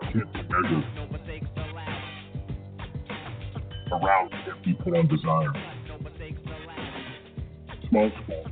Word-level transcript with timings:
Be 0.00 0.20
measured. 0.48 0.84
Around 3.92 4.30
can't 4.30 4.64
be 4.64 4.72
put 4.74 4.96
on 4.96 5.06
desire. 5.06 5.52
Small 7.90 8.10
school, 8.24 8.46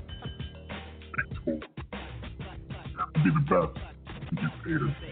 big 1.17 1.37
school. 1.41 1.61
Have 2.99 3.13
to 3.15 3.21
be 3.25 3.31
the 3.31 3.41
best 3.49 3.91
get 4.37 4.65
paid. 4.65 5.10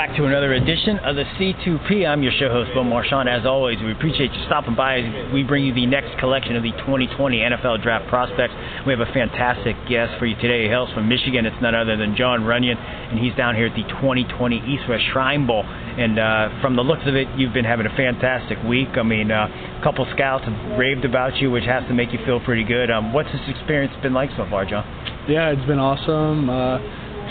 Back 0.00 0.16
to 0.16 0.24
another 0.24 0.54
edition 0.54 0.98
of 1.00 1.14
the 1.14 1.24
C2P. 1.36 2.08
I'm 2.08 2.22
your 2.22 2.32
show 2.32 2.48
host, 2.48 2.70
Bill 2.72 2.84
Marchand. 2.84 3.28
As 3.28 3.44
always, 3.44 3.76
we 3.84 3.92
appreciate 3.92 4.32
you 4.32 4.42
stopping 4.46 4.74
by 4.74 5.28
we 5.30 5.42
bring 5.42 5.62
you 5.62 5.74
the 5.74 5.84
next 5.84 6.18
collection 6.18 6.56
of 6.56 6.62
the 6.62 6.72
2020 6.88 7.36
NFL 7.36 7.82
Draft 7.82 8.08
Prospects. 8.08 8.54
We 8.86 8.96
have 8.96 9.06
a 9.06 9.12
fantastic 9.12 9.76
guest 9.90 10.18
for 10.18 10.24
you 10.24 10.36
today. 10.36 10.62
He 10.62 10.68
hails 10.68 10.88
from 10.94 11.06
Michigan. 11.06 11.44
It's 11.44 11.60
none 11.60 11.74
other 11.74 11.98
than 11.98 12.16
Jon 12.16 12.48
Runyan, 12.48 12.80
and 12.80 13.18
he's 13.18 13.34
down 13.36 13.54
here 13.54 13.66
at 13.66 13.76
the 13.76 13.84
2020 14.00 14.56
East 14.64 14.88
West 14.88 15.04
Shrine 15.12 15.46
Bowl. 15.46 15.64
And 15.68 16.18
uh, 16.18 16.48
from 16.62 16.76
the 16.76 16.82
looks 16.82 17.04
of 17.04 17.14
it, 17.14 17.28
you've 17.36 17.52
been 17.52 17.66
having 17.66 17.84
a 17.84 17.94
fantastic 17.94 18.56
week. 18.64 18.96
I 18.96 19.02
mean, 19.02 19.30
uh, 19.30 19.52
a 19.52 19.82
couple 19.84 20.08
scouts 20.16 20.46
have 20.46 20.78
raved 20.78 21.04
about 21.04 21.36
you, 21.36 21.50
which 21.50 21.64
has 21.64 21.84
to 21.88 21.92
make 21.92 22.10
you 22.10 22.24
feel 22.24 22.40
pretty 22.40 22.64
good. 22.64 22.90
Um, 22.90 23.12
what's 23.12 23.28
this 23.32 23.44
experience 23.48 23.92
been 24.00 24.14
like 24.14 24.30
so 24.30 24.48
far, 24.48 24.64
Jon? 24.64 24.80
Yeah, 25.28 25.52
it's 25.52 25.66
been 25.68 25.78
awesome. 25.78 26.48
Uh, 26.48 26.78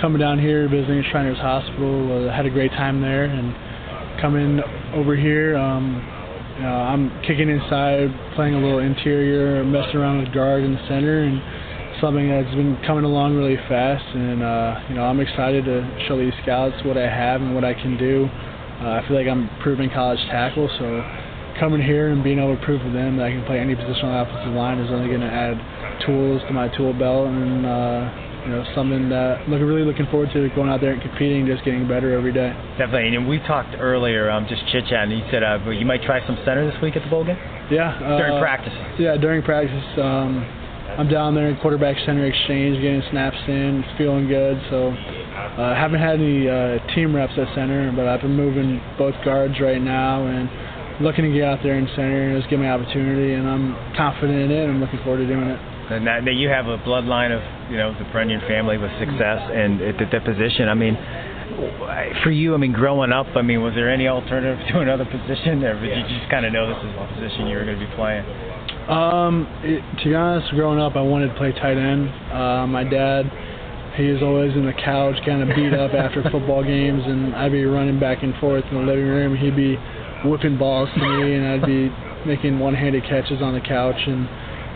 coming 0.02 0.20
down 0.20 0.40
here, 0.40 0.68
visiting 0.70 1.04
Shriners 1.12 1.38
Hospital, 1.38 2.28
uh, 2.28 2.34
had 2.34 2.46
a 2.46 2.50
great 2.50 2.72
time 2.72 3.02
there, 3.02 3.26
and 3.26 3.54
coming 4.22 4.60
over 4.94 5.16
here, 5.16 5.58
um, 5.58 6.00
you 6.56 6.64
know, 6.64 6.76
I'm 6.76 7.22
kicking 7.24 7.50
inside, 7.50 8.08
playing 8.36 8.56
a 8.56 8.60
little 8.60 8.80
interior, 8.80 9.64
messing 9.64 9.96
around 9.96 10.24
with 10.24 10.34
guard 10.34 10.64
in 10.64 10.74
the 10.74 10.84
center, 10.88 11.24
and 11.24 11.42
something 12.02 12.30
that's 12.30 12.56
been 12.56 12.80
coming 12.88 13.04
along 13.04 13.36
really 13.36 13.58
fast. 13.68 14.04
And 14.16 14.44
uh, 14.44 14.80
you 14.88 14.96
know, 14.96 15.04
I'm 15.04 15.20
excited 15.20 15.66
to 15.66 15.84
show 16.08 16.18
these 16.18 16.34
scouts 16.44 16.76
what 16.86 16.98
I 16.98 17.08
have 17.08 17.42
and 17.42 17.54
what 17.54 17.64
I 17.64 17.74
can 17.74 17.98
do. 17.98 18.28
Uh, 18.80 19.04
I 19.04 19.08
feel 19.08 19.18
like 19.20 19.28
I'm 19.28 19.50
proving 19.62 19.90
college 19.90 20.20
tackle, 20.32 20.70
so 20.80 21.04
coming 21.60 21.82
here 21.82 22.12
and 22.12 22.24
being 22.24 22.40
able 22.40 22.56
to 22.56 22.64
prove 22.64 22.80
to 22.82 22.92
them 22.92 23.18
that 23.18 23.28
I 23.28 23.32
can 23.32 23.44
play 23.44 23.60
any 23.60 23.76
position 23.76 24.08
on 24.08 24.16
the 24.16 24.32
offensive 24.32 24.56
line 24.56 24.80
is 24.80 24.90
only 24.92 25.10
going 25.12 25.20
to 25.20 25.28
add 25.28 25.60
tools 26.08 26.42
to 26.48 26.54
my 26.54 26.70
tool 26.76 26.94
belt 26.94 27.28
and. 27.28 27.66
Uh, 27.66 28.29
you 28.50 28.56
know, 28.56 28.66
something 28.74 29.10
that 29.10 29.48
look 29.48 29.62
really 29.62 29.86
looking 29.86 30.08
forward 30.08 30.34
to 30.34 30.50
going 30.56 30.70
out 30.70 30.82
there 30.82 30.94
and 30.94 31.02
competing, 31.02 31.46
just 31.46 31.64
getting 31.64 31.88
better 31.88 32.18
every 32.18 32.34
day. 32.34 32.50
Definitely. 32.82 33.16
And 33.16 33.28
we 33.28 33.38
talked 33.46 33.76
earlier, 33.78 34.32
um, 34.32 34.48
just 34.50 34.66
chit 34.72 34.86
chatting. 34.90 35.18
You 35.18 35.24
said 35.30 35.44
uh, 35.44 35.62
you 35.70 35.86
might 35.86 36.02
try 36.02 36.26
some 36.26 36.36
center 36.44 36.66
this 36.66 36.82
week 36.82 36.96
at 36.98 37.04
the 37.04 37.10
bowl 37.10 37.24
game. 37.24 37.38
Yeah. 37.70 37.94
Uh, 37.94 38.18
During 38.18 38.42
practice. 38.42 38.74
Yeah, 38.98 39.18
during 39.18 39.44
practice. 39.44 39.86
Um, 40.02 40.42
I'm 40.98 41.08
down 41.08 41.36
there 41.36 41.50
in 41.50 41.58
quarterback 41.62 41.96
center 42.06 42.26
exchange, 42.26 42.82
getting 42.82 43.04
snaps 43.12 43.38
in, 43.48 43.86
feeling 43.98 44.28
good. 44.28 44.58
So 44.72 44.90
I 44.90 45.72
uh, 45.72 45.76
haven't 45.76 46.02
had 46.02 46.18
any 46.18 46.50
uh, 46.50 46.82
team 46.96 47.16
reps 47.16 47.34
at 47.38 47.54
center, 47.54 47.94
but 47.94 48.08
I've 48.08 48.22
been 48.22 48.36
moving 48.36 48.82
both 48.98 49.14
guards 49.24 49.62
right 49.62 49.82
now 49.82 50.26
and 50.26 50.50
looking 51.06 51.24
to 51.24 51.32
get 51.32 51.44
out 51.44 51.60
there 51.62 51.78
in 51.78 51.88
center 51.96 52.34
and 52.34 52.42
just 52.42 52.50
give 52.50 52.60
me 52.60 52.66
opportunity. 52.68 53.34
And 53.36 53.48
I'm 53.48 53.78
confident 53.96 54.50
in 54.50 54.52
it. 54.52 54.66
I'm 54.66 54.82
looking 54.82 55.00
forward 55.04 55.20
to 55.20 55.28
doing 55.28 55.48
it. 55.48 55.69
And 55.90 56.06
that, 56.06 56.26
that 56.26 56.34
you 56.34 56.50
have 56.50 56.68
a 56.68 56.78
bloodline 56.80 57.34
of 57.34 57.42
you 57.72 57.78
know 57.78 57.94
the 57.98 58.06
Runyan 58.14 58.46
family 58.48 58.78
with 58.78 58.92
success 59.00 59.42
and 59.50 59.82
at 59.82 59.98
that 59.98 60.24
position. 60.24 60.70
I 60.70 60.76
mean, 60.76 60.96
for 62.24 62.32
you, 62.32 62.54
I 62.54 62.58
mean, 62.58 62.74
growing 62.74 63.12
up, 63.12 63.28
I 63.36 63.42
mean, 63.42 63.62
was 63.62 63.74
there 63.74 63.92
any 63.92 64.08
alternative 64.08 64.60
to 64.72 64.80
another 64.80 65.06
position, 65.06 65.64
or 65.64 65.80
did 65.80 65.98
you 65.98 66.20
just 66.20 66.30
kind 66.30 66.46
of 66.46 66.54
know 66.54 66.68
this 66.68 66.78
is 66.86 66.94
the 66.94 67.08
position 67.16 67.48
you 67.48 67.58
were 67.58 67.66
going 67.66 67.80
to 67.80 67.86
be 67.86 67.96
playing? 67.96 68.26
Um, 68.90 69.46
it, 69.62 69.82
to 70.02 70.10
be 70.10 70.16
honest, 70.16 70.50
growing 70.52 70.80
up, 70.80 70.96
I 70.96 71.02
wanted 71.02 71.30
to 71.30 71.36
play 71.36 71.52
tight 71.54 71.78
end. 71.78 72.10
Uh, 72.32 72.66
my 72.66 72.84
dad, 72.84 73.30
he 73.96 74.10
was 74.10 74.22
always 74.24 74.54
in 74.54 74.66
the 74.66 74.74
couch, 74.74 75.16
kind 75.26 75.42
of 75.42 75.56
beat 75.56 75.74
up 75.74 75.94
after 75.94 76.24
football 76.32 76.64
games, 76.64 77.04
and 77.06 77.36
I'd 77.36 77.52
be 77.52 77.66
running 77.66 78.00
back 78.00 78.24
and 78.24 78.34
forth 78.38 78.64
in 78.72 78.78
the 78.78 78.84
living 78.84 79.06
room. 79.06 79.38
He'd 79.38 79.56
be 79.56 79.78
whipping 80.26 80.58
balls 80.58 80.90
to 80.94 81.00
me, 81.00 81.36
and 81.36 81.46
I'd 81.46 81.66
be 81.66 81.90
making 82.26 82.60
one-handed 82.60 83.04
catches 83.04 83.42
on 83.42 83.54
the 83.54 83.62
couch, 83.62 84.00
and 84.06 84.28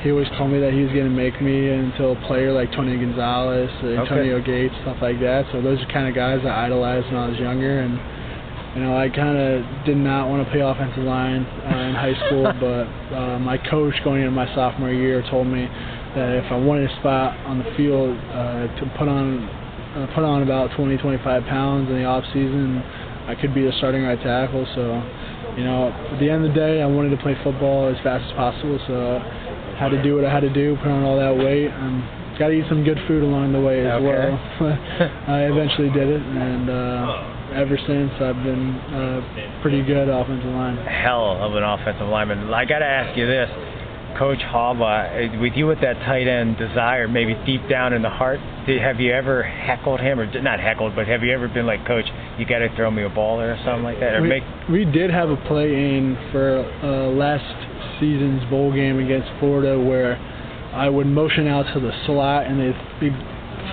he 0.04 0.12
always 0.12 0.28
told 0.38 0.52
me 0.52 0.60
that 0.60 0.74
he 0.76 0.84
was 0.84 0.92
going 0.92 1.08
to 1.08 1.16
make 1.16 1.42
me 1.42 1.72
into 1.72 2.12
a 2.12 2.16
player 2.28 2.52
like 2.52 2.72
Tony 2.76 3.00
Gonzalez, 3.00 3.72
Antonio 3.80 4.44
okay. 4.44 4.68
Gates, 4.68 4.76
stuff 4.84 4.98
like 5.02 5.20
that. 5.24 5.48
So 5.56 5.62
those 5.62 5.80
are 5.80 5.88
kind 5.88 6.12
of 6.12 6.14
guys 6.14 6.44
I 6.44 6.68
idolized 6.68 7.08
when 7.08 7.16
I 7.16 7.32
was 7.32 7.40
younger, 7.40 7.80
and 7.80 7.96
you 8.76 8.84
know 8.84 9.00
I 9.00 9.08
kind 9.08 9.40
of 9.40 9.64
did 9.88 9.96
not 9.96 10.28
want 10.28 10.44
to 10.44 10.52
play 10.52 10.60
offensive 10.60 11.08
line 11.08 11.48
uh, 11.48 11.88
in 11.88 11.96
high 11.96 12.20
school, 12.28 12.44
but 12.60 12.84
uh, 13.16 13.40
my 13.40 13.58
coach 13.72 13.96
going 14.04 14.20
into 14.20 14.36
my 14.36 14.48
sophomore 14.54 14.92
year 14.92 15.24
told 15.32 15.48
me 15.48 15.72
that 16.20 16.44
if 16.44 16.52
I 16.52 16.58
wanted 16.60 16.92
a 16.92 16.94
spot 17.00 17.40
on 17.48 17.64
the 17.64 17.72
field 17.80 18.12
uh, 18.36 18.68
to 18.76 18.84
put 19.00 19.08
on 19.08 19.48
uh, 19.96 20.08
put 20.14 20.26
on 20.26 20.42
about 20.44 20.76
20, 20.76 20.98
25 20.98 21.46
pounds 21.46 21.90
in 21.90 21.96
the 21.96 22.04
off 22.04 22.26
season, 22.34 22.82
I 23.30 23.36
could 23.40 23.54
be 23.56 23.64
the 23.64 23.72
starting 23.78 24.04
right 24.04 24.20
tackle. 24.20 24.66
So, 24.76 25.00
you 25.56 25.64
know, 25.64 25.94
at 25.94 26.20
the 26.20 26.30
end 26.30 26.44
of 26.44 26.52
the 26.52 26.60
day, 26.60 26.82
I 26.82 26.88
wanted 26.88 27.16
to 27.16 27.22
play 27.22 27.38
football 27.44 27.88
as 27.88 27.96
fast 28.04 28.26
as 28.26 28.34
possible. 28.34 28.80
So 28.88 29.22
had 29.78 29.90
to 29.90 30.02
do 30.02 30.16
what 30.16 30.26
I 30.26 30.32
had 30.32 30.42
to 30.42 30.54
do, 30.54 30.76
put 30.78 30.88
on 30.88 31.04
all 31.04 31.18
that 31.18 31.36
weight. 31.36 31.70
Um, 31.70 32.04
got 32.40 32.48
to 32.48 32.54
eat 32.54 32.66
some 32.70 32.84
good 32.84 33.00
food 33.08 33.24
along 33.24 33.54
the 33.54 33.62
way 33.62 33.86
as 33.86 33.94
okay. 33.94 34.06
well. 34.06 34.34
I 35.28 35.44
eventually 35.52 35.90
did 35.90 36.10
it, 36.10 36.22
and 36.22 36.70
uh, 36.70 37.54
ever 37.54 37.78
since 37.78 38.12
I've 38.22 38.42
been 38.44 38.74
uh, 38.94 39.62
pretty 39.62 39.84
good 39.84 40.10
offensive 40.10 40.50
line. 40.50 40.78
Hell 40.86 41.38
of 41.42 41.56
an 41.56 41.64
offensive 41.64 42.08
lineman. 42.08 42.54
I 42.54 42.66
got 42.66 42.80
to 42.80 42.86
ask 42.86 43.18
you 43.18 43.28
this. 43.28 43.50
Coach 44.18 44.40
Harbaugh, 44.40 45.42
with 45.42 45.54
you 45.56 45.66
with 45.66 45.82
that 45.82 45.96
tight 46.06 46.28
end 46.28 46.58
desire, 46.58 47.08
maybe 47.08 47.34
deep 47.46 47.68
down 47.68 47.94
in 47.94 48.04
the 48.04 48.10
heart, 48.10 48.40
did, 48.68 48.80
have 48.80 49.00
you 49.00 49.12
ever 49.12 49.42
heckled 49.42 50.00
him, 50.00 50.20
or 50.20 50.42
not 50.42 50.60
heckled, 50.60 50.96
but 50.96 51.08
have 51.08 51.24
you 51.24 51.34
ever 51.34 51.48
been 51.48 51.66
like, 51.66 51.86
Coach, 51.88 52.06
you 52.38 52.46
got 52.46 52.60
to 52.60 52.70
throw 52.76 52.92
me 52.92 53.04
a 53.04 53.10
ball 53.10 53.42
or 53.42 53.58
something 53.66 53.84
like 53.84 54.00
that? 54.00 54.16
Or 54.16 54.22
we, 54.22 54.30
make... 54.30 54.44
we 54.70 54.86
did 54.86 55.10
have 55.10 55.30
a 55.30 55.38
play 55.48 55.74
in 55.74 56.16
for 56.32 56.62
uh, 56.84 57.10
last 57.10 57.63
season's 58.04 58.44
bowl 58.50 58.74
game 58.74 59.00
against 59.00 59.30
Florida 59.40 59.80
where 59.80 60.20
I 60.74 60.90
would 60.90 61.08
motion 61.08 61.48
out 61.48 61.74
to 61.74 61.80
the 61.80 61.92
slot 62.06 62.48
and 62.48 62.60
they'd 62.60 62.76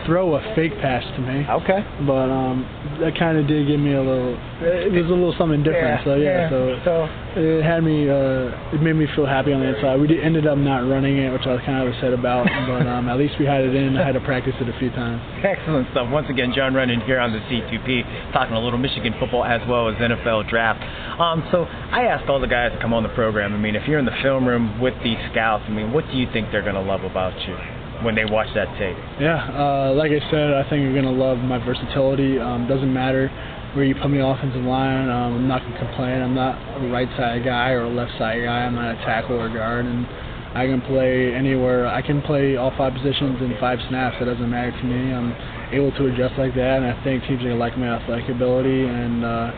throw 0.06 0.34
a 0.34 0.54
fake 0.54 0.72
pass 0.80 1.04
to 1.16 1.20
me. 1.20 1.46
Okay. 1.62 1.80
But 2.06 2.28
um, 2.30 2.64
that 3.00 3.18
kind 3.18 3.38
of 3.38 3.46
did 3.46 3.66
give 3.66 3.80
me 3.80 3.94
a 3.94 4.02
little. 4.02 4.34
It 4.60 4.92
was 4.92 5.06
a 5.06 5.14
little 5.14 5.34
something 5.38 5.62
different. 5.62 6.00
Yeah, 6.00 6.04
so 6.04 6.14
yeah, 6.14 6.50
yeah. 6.50 6.50
So, 6.50 6.58
so 6.84 6.92
it 7.40 7.62
had 7.62 7.80
me. 7.84 8.08
Uh, 8.08 8.74
it 8.74 8.82
made 8.82 8.94
me 8.94 9.06
feel 9.14 9.26
happy 9.26 9.52
on 9.52 9.60
the 9.60 9.74
inside. 9.76 10.00
We 10.00 10.08
did, 10.08 10.22
ended 10.22 10.46
up 10.46 10.58
not 10.58 10.88
running 10.88 11.18
it, 11.18 11.32
which 11.32 11.46
I 11.46 11.54
was 11.54 11.62
kind 11.64 11.86
of 11.86 11.94
upset 11.94 12.12
about. 12.12 12.46
but 12.68 12.86
um, 12.86 13.08
at 13.08 13.18
least 13.18 13.34
we 13.38 13.46
had 13.46 13.62
it 13.62 13.74
in. 13.74 13.96
I 13.96 14.04
had 14.04 14.18
to 14.18 14.24
practice 14.24 14.54
it 14.60 14.68
a 14.68 14.76
few 14.78 14.90
times. 14.90 15.22
Excellent 15.44 15.88
stuff. 15.90 16.08
Once 16.10 16.28
again, 16.28 16.52
Jon 16.54 16.72
Runyan 16.72 17.04
here 17.06 17.20
on 17.20 17.32
the 17.32 17.40
C2P, 17.50 18.32
talking 18.32 18.54
a 18.54 18.60
little 18.60 18.78
Michigan 18.78 19.14
football 19.18 19.44
as 19.44 19.60
well 19.68 19.88
as 19.88 19.96
NFL 19.96 20.48
draft. 20.48 20.80
Um, 21.20 21.46
so 21.50 21.64
I 21.64 22.04
asked 22.04 22.28
all 22.28 22.40
the 22.40 22.48
guys 22.50 22.72
to 22.72 22.80
come 22.80 22.92
on 22.92 23.02
the 23.02 23.10
program. 23.10 23.54
I 23.54 23.58
mean, 23.58 23.76
if 23.76 23.86
you're 23.88 23.98
in 23.98 24.06
the 24.06 24.18
film 24.22 24.46
room 24.46 24.80
with 24.80 24.94
these 25.02 25.18
scouts, 25.32 25.64
I 25.66 25.70
mean, 25.70 25.92
what 25.92 26.06
do 26.10 26.16
you 26.16 26.26
think 26.32 26.48
they're 26.52 26.62
going 26.62 26.74
to 26.74 26.80
love 26.80 27.04
about 27.04 27.34
you? 27.46 27.79
When 28.02 28.14
they 28.14 28.24
watch 28.24 28.48
that 28.54 28.68
tape? 28.78 28.96
Yeah, 29.20 29.40
uh, 29.52 29.92
like 29.94 30.12
I 30.12 30.20
said, 30.30 30.52
I 30.54 30.68
think 30.68 30.82
you're 30.82 30.94
gonna 30.94 31.12
love 31.12 31.38
my 31.38 31.58
versatility. 31.58 32.38
Um, 32.38 32.66
doesn't 32.66 32.92
matter 32.92 33.28
where 33.74 33.84
you 33.84 33.94
put 33.94 34.10
me 34.10 34.20
offensive 34.20 34.64
line. 34.64 35.08
Um, 35.08 35.34
I'm 35.34 35.48
not 35.48 35.62
gonna 35.62 35.78
complain. 35.78 36.22
I'm 36.22 36.34
not 36.34 36.56
a 36.80 36.88
right 36.88 37.08
side 37.16 37.44
guy 37.44 37.70
or 37.70 37.84
a 37.84 37.90
left 37.90 38.12
side 38.18 38.42
guy. 38.42 38.64
I'm 38.64 38.74
not 38.74 38.94
a 38.94 38.98
tackle 39.04 39.40
or 39.40 39.48
guard, 39.48 39.86
and 39.86 40.06
I 40.54 40.66
can 40.66 40.80
play 40.82 41.34
anywhere. 41.34 41.86
I 41.86 42.02
can 42.02 42.22
play 42.22 42.56
all 42.56 42.72
five 42.76 42.94
positions 42.94 43.40
in 43.40 43.56
five 43.60 43.78
snaps. 43.88 44.16
It 44.20 44.24
doesn't 44.24 44.50
matter 44.50 44.72
to 44.72 44.84
me. 44.84 45.12
I'm 45.12 45.32
able 45.72 45.92
to 45.92 46.06
adjust 46.06 46.38
like 46.38 46.54
that, 46.54 46.82
and 46.82 46.86
I 46.86 47.04
think 47.04 47.22
teams 47.24 47.42
are 47.42 47.48
gonna 47.48 47.56
like 47.56 47.78
my 47.78 47.88
athletic 48.00 48.28
ability 48.28 48.86
and 48.86 49.24
uh, 49.24 49.52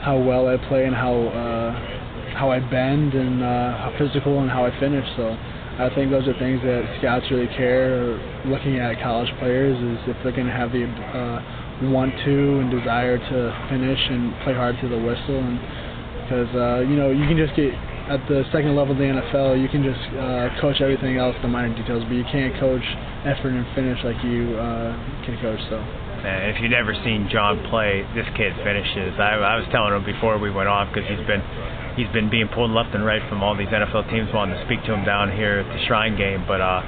how 0.00 0.18
well 0.18 0.48
I 0.48 0.56
play 0.68 0.86
and 0.86 0.94
how 0.94 1.14
uh, 1.14 1.72
how 2.34 2.50
I 2.50 2.60
bend 2.60 3.12
and 3.14 3.42
uh, 3.42 3.76
how 3.76 3.94
physical 3.98 4.40
and 4.40 4.50
how 4.50 4.64
I 4.64 4.78
finish. 4.78 5.06
So. 5.16 5.36
I 5.82 5.94
think 5.94 6.10
those 6.10 6.28
are 6.28 6.38
things 6.38 6.62
that 6.62 6.86
scouts 6.98 7.26
really 7.30 7.50
care 7.58 8.14
looking 8.46 8.78
at 8.78 9.02
college 9.02 9.28
players 9.38 9.74
is 9.74 9.98
if 10.06 10.16
they're 10.22 10.30
going 10.30 10.46
to 10.46 10.54
have 10.54 10.70
the 10.70 10.86
uh, 10.86 11.42
want 11.90 12.14
to 12.24 12.36
and 12.62 12.70
desire 12.70 13.18
to 13.18 13.38
finish 13.68 13.98
and 13.98 14.30
play 14.46 14.54
hard 14.54 14.78
to 14.80 14.88
the 14.88 14.98
whistle 14.98 15.42
and 15.42 15.58
because 16.22 16.50
uh, 16.54 16.86
you 16.86 16.94
know 16.94 17.10
you 17.10 17.26
can 17.26 17.36
just 17.36 17.54
get 17.58 17.74
at 18.10 18.22
the 18.26 18.42
second 18.50 18.74
level 18.74 18.92
of 18.92 18.98
the 18.98 19.06
NFL, 19.06 19.60
you 19.62 19.70
can 19.70 19.82
just 19.82 20.02
uh, 20.18 20.50
coach 20.60 20.82
everything 20.82 21.16
else, 21.16 21.36
the 21.40 21.48
minor 21.48 21.70
details, 21.70 22.02
but 22.04 22.14
you 22.18 22.26
can't 22.30 22.50
coach 22.58 22.82
effort 23.24 23.54
and 23.54 23.62
finish 23.78 23.98
like 24.02 24.18
you 24.26 24.58
uh, 24.58 24.90
can 25.22 25.38
coach. 25.38 25.60
So. 25.70 25.78
If 26.22 26.60
you've 26.60 26.70
never 26.70 26.94
seen 27.02 27.28
Jon 27.30 27.62
play, 27.70 28.06
this 28.14 28.26
kid 28.36 28.54
finishes. 28.62 29.18
I, 29.18 29.38
I 29.42 29.56
was 29.58 29.66
telling 29.70 29.94
him 29.94 30.04
before 30.04 30.38
we 30.38 30.50
went 30.50 30.68
off 30.68 30.90
because 30.90 31.08
he's 31.10 31.22
been 31.26 31.42
he's 31.96 32.08
been 32.12 32.30
being 32.30 32.48
pulled 32.48 32.70
left 32.70 32.94
and 32.94 33.04
right 33.04 33.22
from 33.28 33.42
all 33.42 33.56
these 33.56 33.68
NFL 33.68 34.10
teams 34.10 34.28
wanting 34.32 34.56
to 34.56 34.64
speak 34.66 34.82
to 34.84 34.94
him 34.94 35.04
down 35.04 35.32
here 35.32 35.60
at 35.60 35.68
the 35.68 35.84
Shrine 35.86 36.16
game. 36.16 36.44
But 36.46 36.60
uh, 36.60 36.82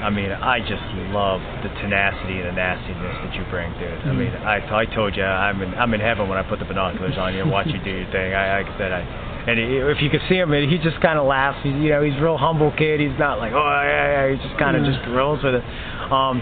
I 0.00 0.08
mean, 0.08 0.32
I 0.32 0.60
just 0.60 0.84
love 1.12 1.40
the 1.62 1.68
tenacity 1.80 2.40
and 2.40 2.48
the 2.48 2.56
nastiness 2.56 3.16
that 3.24 3.34
you 3.36 3.44
bring, 3.50 3.72
dude. 3.76 4.00
I 4.08 4.12
mean, 4.12 4.32
I, 4.32 4.64
I 4.64 4.84
told 4.86 5.16
you 5.16 5.24
I'm 5.24 5.60
in 5.60 5.74
I'm 5.74 5.92
in 5.92 6.00
heaven 6.00 6.28
when 6.28 6.38
I 6.38 6.42
put 6.48 6.58
the 6.58 6.64
binoculars 6.64 7.18
on 7.18 7.34
you 7.34 7.42
and 7.42 7.50
watch 7.50 7.68
you 7.68 7.82
do 7.84 7.90
your 7.90 8.10
thing. 8.10 8.32
I, 8.32 8.62
like 8.62 8.72
I 8.72 8.78
said, 8.78 8.92
I 8.92 9.02
and 9.46 9.58
he, 9.58 9.64
if 9.76 10.02
you 10.02 10.10
could 10.10 10.20
see 10.28 10.36
him, 10.36 10.52
he 10.52 10.76
just 10.78 11.00
kind 11.00 11.18
of 11.18 11.26
laughs. 11.26 11.58
He's, 11.62 11.72
you 11.72 11.88
know, 11.88 12.02
he's 12.02 12.14
a 12.14 12.22
real 12.22 12.36
humble 12.36 12.72
kid. 12.76 13.00
He's 13.00 13.16
not 13.18 13.38
like, 13.38 13.52
oh 13.52 13.82
yeah, 13.84 14.28
yeah. 14.28 14.36
He 14.36 14.36
just 14.36 14.58
kind 14.58 14.76
of 14.76 14.84
just 14.84 15.00
rolls 15.08 15.42
with 15.42 15.54
it. 15.54 15.64
Um, 16.12 16.40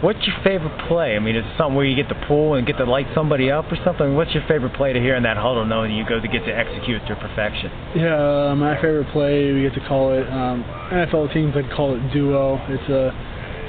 What's 0.00 0.26
your 0.26 0.36
favorite 0.42 0.88
play? 0.88 1.14
I 1.14 1.18
mean, 1.18 1.36
is 1.36 1.44
it 1.44 1.58
something 1.58 1.76
where 1.76 1.84
you 1.84 1.94
get 1.94 2.08
to 2.08 2.24
pull 2.26 2.54
and 2.54 2.66
get 2.66 2.78
to 2.78 2.84
light 2.84 3.06
somebody 3.14 3.50
up 3.50 3.70
or 3.70 3.76
something? 3.84 4.16
What's 4.16 4.32
your 4.32 4.44
favorite 4.48 4.72
play 4.72 4.94
to 4.94 5.00
hear 5.00 5.14
in 5.14 5.24
that 5.24 5.36
huddle, 5.36 5.66
knowing 5.66 5.92
you 5.92 6.08
go 6.08 6.18
to 6.18 6.28
get 6.28 6.44
to 6.46 6.52
execute 6.56 7.04
to 7.06 7.16
perfection? 7.16 7.70
Yeah, 7.94 8.16
uh, 8.50 8.54
my 8.56 8.76
favorite 8.76 9.12
play 9.12 9.52
we 9.52 9.60
get 9.62 9.74
to 9.74 9.86
call 9.86 10.12
it. 10.12 10.26
Um, 10.32 10.64
NFL 10.88 11.34
teams 11.34 11.54
like 11.54 11.68
to 11.68 11.76
call 11.76 11.94
it 11.96 12.12
duo. 12.14 12.56
It's 12.68 12.88
a 12.88 13.12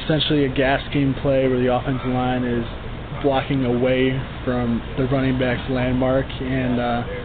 essentially 0.05 0.45
a 0.45 0.49
gas 0.49 0.81
game 0.93 1.13
play 1.21 1.47
where 1.49 1.59
the 1.59 1.73
offensive 1.73 2.07
line 2.07 2.45
is 2.45 2.63
blocking 3.21 3.65
away 3.65 4.15
from 4.45 4.81
the 4.97 5.03
running 5.11 5.37
back's 5.37 5.69
landmark 5.69 6.25
and. 6.39 6.79
Uh, 6.79 7.20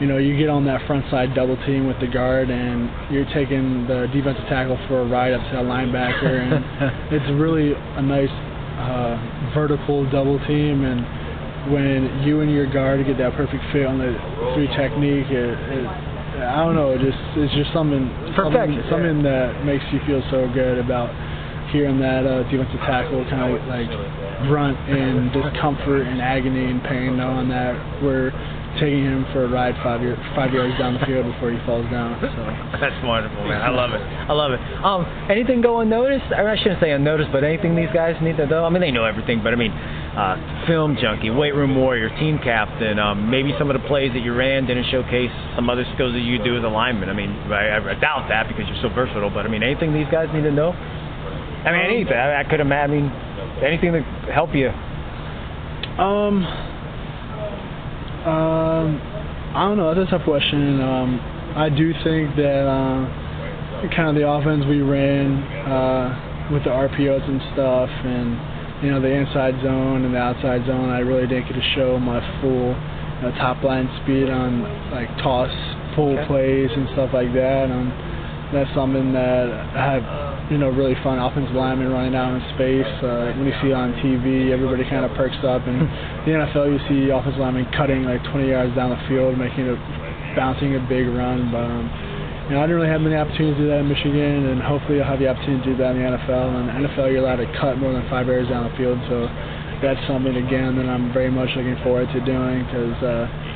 you 0.00 0.06
know, 0.06 0.16
you 0.16 0.36
get 0.36 0.48
on 0.48 0.64
that 0.64 0.80
front 0.86 1.04
side 1.10 1.34
double 1.34 1.56
team 1.68 1.86
with 1.86 2.00
the 2.00 2.08
guard, 2.08 2.48
and 2.48 2.88
you're 3.12 3.28
taking 3.36 3.86
the 3.86 4.08
defensive 4.12 4.48
tackle 4.48 4.80
for 4.88 5.04
a 5.04 5.06
ride 5.06 5.32
up 5.36 5.44
to 5.44 5.60
that 5.60 5.68
linebacker, 5.68 6.40
and 6.40 7.12
it's 7.12 7.28
really 7.36 7.76
a 7.76 8.02
nice 8.02 8.32
uh, 8.80 9.52
vertical 9.52 10.08
double 10.10 10.40
team. 10.48 10.88
And 10.88 11.04
when 11.68 12.24
you 12.24 12.40
and 12.40 12.50
your 12.50 12.64
guard 12.72 13.04
get 13.04 13.18
that 13.18 13.36
perfect 13.36 13.60
fit 13.72 13.84
on 13.84 14.00
the 14.00 14.16
three 14.56 14.72
technique, 14.72 15.28
it, 15.28 15.52
it, 15.52 15.84
I 16.48 16.64
don't 16.64 16.74
know, 16.74 16.96
it 16.96 17.04
just 17.04 17.20
it's 17.36 17.52
just 17.52 17.68
something 17.76 18.08
something, 18.32 18.80
something 18.88 19.20
that 19.28 19.68
makes 19.68 19.84
you 19.92 20.00
feel 20.08 20.24
so 20.32 20.48
good 20.56 20.80
about 20.80 21.12
hearing 21.76 22.00
that 22.00 22.24
uh, 22.24 22.42
defensive 22.48 22.80
tackle 22.88 23.20
kind 23.28 23.52
of 23.52 23.60
like 23.68 23.86
grunt 24.48 24.80
in 24.88 25.28
discomfort 25.36 26.08
and 26.08 26.24
agony 26.24 26.72
and 26.72 26.82
pain, 26.88 27.20
knowing 27.20 27.52
that 27.52 27.76
we're 28.02 28.32
taking 28.78 29.02
him 29.02 29.26
for 29.32 29.44
a 29.44 29.48
ride 29.48 29.74
five 29.82 30.00
year, 30.02 30.14
five 30.36 30.52
yards 30.52 30.78
down 30.78 30.94
the 30.94 31.04
field 31.06 31.26
before 31.26 31.50
he 31.50 31.58
falls 31.66 31.84
down. 31.90 32.14
So 32.22 32.28
that's 32.78 32.94
wonderful, 33.04 33.42
man. 33.42 33.60
I 33.60 33.70
love 33.70 33.90
it. 33.90 34.00
I 34.00 34.32
love 34.32 34.52
it. 34.52 34.60
Um, 34.84 35.02
anything 35.30 35.60
go 35.60 35.80
unnoticed? 35.80 36.30
I 36.32 36.56
shouldn't 36.56 36.80
say 36.80 36.92
unnoticed, 36.92 37.32
but 37.32 37.42
anything 37.42 37.74
these 37.74 37.90
guys 37.92 38.14
need 38.22 38.36
to 38.36 38.46
know. 38.46 38.64
I 38.64 38.70
mean, 38.70 38.80
they 38.80 38.90
know 38.90 39.04
everything, 39.04 39.42
but 39.42 39.52
I 39.52 39.56
mean, 39.56 39.72
uh, 39.72 40.66
film 40.66 40.96
junkie, 41.00 41.30
weight 41.30 41.54
room 41.54 41.74
warrior, 41.74 42.08
team 42.20 42.38
captain. 42.38 42.98
Um, 42.98 43.30
maybe 43.30 43.54
some 43.58 43.70
of 43.70 43.80
the 43.80 43.86
plays 43.88 44.12
that 44.12 44.22
you 44.22 44.34
ran 44.34 44.66
didn't 44.66 44.86
showcase 44.90 45.32
some 45.56 45.68
other 45.68 45.84
skills 45.94 46.12
that 46.12 46.22
you 46.22 46.42
do 46.42 46.56
as 46.56 46.62
a 46.62 46.68
lineman. 46.68 47.08
I 47.08 47.14
mean, 47.14 47.30
I, 47.50 47.76
I 47.78 47.94
doubt 47.98 48.28
that 48.28 48.46
because 48.46 48.68
you're 48.68 48.82
so 48.82 48.94
versatile. 48.94 49.30
But 49.30 49.46
I 49.46 49.48
mean, 49.48 49.62
anything 49.62 49.92
these 49.92 50.10
guys 50.10 50.28
need 50.32 50.46
to 50.46 50.52
know? 50.52 50.70
I 50.70 51.72
mean, 51.72 51.80
anything. 51.82 52.14
I, 52.14 52.40
I 52.40 52.44
could 52.44 52.60
imagine. 52.60 53.08
I 53.08 53.54
mean, 53.56 53.64
anything 53.64 53.92
to 53.92 54.32
help 54.32 54.54
you. 54.54 54.70
Um 55.98 56.69
um, 58.26 59.00
I 59.54 59.64
don't 59.66 59.78
know. 59.78 59.94
That's 59.94 60.08
a 60.08 60.18
tough 60.18 60.24
question. 60.24 60.80
Um, 60.80 61.20
I 61.56 61.68
do 61.68 61.92
think 62.04 62.36
that 62.36 62.68
uh, 62.68 63.88
kind 63.96 64.08
of 64.08 64.14
the 64.14 64.28
offense 64.28 64.64
we 64.68 64.82
ran 64.82 65.42
uh, 65.66 66.48
with 66.52 66.64
the 66.64 66.70
RPOs 66.70 67.24
and 67.28 67.40
stuff, 67.52 67.88
and 67.90 68.84
you 68.84 68.90
know 68.90 69.00
the 69.00 69.10
inside 69.10 69.54
zone 69.62 70.04
and 70.04 70.14
the 70.14 70.18
outside 70.18 70.66
zone, 70.66 70.90
I 70.90 71.00
really 71.00 71.26
didn't 71.26 71.48
get 71.48 71.54
to 71.54 71.66
show 71.74 71.98
my 71.98 72.20
full 72.40 72.76
you 72.76 73.22
know, 73.24 73.32
top 73.38 73.62
line 73.64 73.88
speed 74.02 74.28
on 74.28 74.62
like 74.92 75.08
toss, 75.18 75.50
pull 75.96 76.16
okay. 76.18 76.26
plays 76.26 76.70
and 76.70 76.88
stuff 76.92 77.10
like 77.12 77.32
that. 77.34 77.70
Um, 77.70 77.90
that's 78.52 78.72
something 78.74 79.12
that 79.12 79.46
I 79.74 79.98
have 79.98 80.04
you 80.50 80.58
know, 80.58 80.68
really 80.68 80.98
fun 81.06 81.22
offensive 81.22 81.54
lineman 81.54 81.94
running 81.94 82.10
down 82.10 82.34
in 82.34 82.42
space. 82.58 82.90
Uh, 82.98 83.30
when 83.38 83.46
you 83.46 83.54
see 83.62 83.70
it 83.70 83.78
on 83.78 83.94
TV, 84.02 84.50
everybody 84.50 84.82
kind 84.90 85.06
of 85.06 85.14
perks 85.14 85.38
up. 85.46 85.62
And 85.62 85.86
the 86.26 86.34
NFL, 86.34 86.74
you 86.74 86.82
see 86.90 87.14
offensive 87.14 87.38
linemen 87.38 87.70
cutting 87.78 88.02
like 88.02 88.18
20 88.34 88.50
yards 88.50 88.74
down 88.74 88.90
the 88.90 88.98
field, 89.06 89.38
making 89.38 89.70
a 89.70 89.78
bouncing 90.34 90.74
a 90.74 90.82
big 90.90 91.06
run. 91.06 91.54
But 91.54 91.70
um, 91.70 91.86
you 92.50 92.58
know, 92.58 92.60
I 92.60 92.66
didn't 92.66 92.82
really 92.82 92.90
have 92.90 93.00
many 93.00 93.14
opportunities 93.14 93.62
to 93.62 93.62
do 93.62 93.68
that 93.70 93.86
in 93.86 93.88
Michigan, 93.88 94.50
and 94.50 94.58
hopefully 94.58 94.98
I'll 94.98 95.06
have 95.06 95.22
the 95.22 95.30
opportunity 95.30 95.70
to 95.70 95.70
do 95.70 95.76
that 95.78 95.94
in 95.94 96.02
the 96.02 96.18
NFL. 96.18 96.44
And 96.50 96.66
in 96.66 96.82
the 96.82 96.90
NFL, 96.90 97.14
you're 97.14 97.22
allowed 97.22 97.38
to 97.38 97.50
cut 97.62 97.78
more 97.78 97.94
than 97.94 98.02
five 98.10 98.26
yards 98.26 98.50
down 98.50 98.66
the 98.66 98.74
field, 98.74 98.98
so 99.06 99.30
that's 99.78 100.02
something 100.10 100.34
again 100.34 100.74
that 100.82 100.90
I'm 100.90 101.14
very 101.14 101.30
much 101.30 101.54
looking 101.54 101.78
forward 101.86 102.10
to 102.10 102.20
doing 102.26 102.66
because. 102.66 102.98
Uh, 102.98 103.49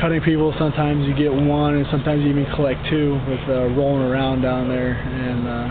cutting 0.00 0.20
people. 0.22 0.54
Sometimes 0.58 1.06
you 1.06 1.14
get 1.14 1.32
one, 1.32 1.74
and 1.74 1.86
sometimes 1.90 2.22
you 2.22 2.30
even 2.30 2.46
collect 2.54 2.80
two 2.88 3.20
with 3.28 3.42
uh, 3.48 3.68
rolling 3.74 4.02
around 4.02 4.42
down 4.42 4.68
there. 4.68 4.94
And 4.94 5.46
uh, 5.46 5.68